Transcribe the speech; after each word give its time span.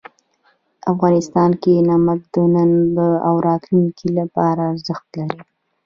افغانستان 0.91 1.49
کې 1.61 1.73
نمک 1.89 2.19
د 2.33 2.35
نن 2.53 2.71
او 3.27 3.33
راتلونکي 3.47 4.07
لپاره 4.19 4.61
ارزښت 4.71 5.07
لري. 5.19 5.41